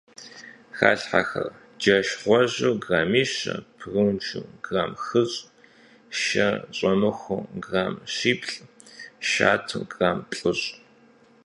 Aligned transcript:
Халъхьэхэр: 0.77 1.47
джэш 1.79 2.07
гъуэжьу 2.21 2.79
граммищэ, 2.83 3.53
прунжу 3.77 4.43
грамм 4.65 4.93
хыщӏ, 5.05 5.35
шэ 6.21 6.47
щӀэмыхуу 6.75 7.43
грамм 7.65 7.93
щиплӏ, 8.15 8.55
шатэу 9.29 9.83
грамм 9.91 10.19
плӏыщӏ. 10.29 10.69